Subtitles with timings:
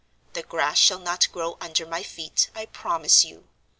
[0.33, 3.47] The grass shall not grow under my feet, I promise you.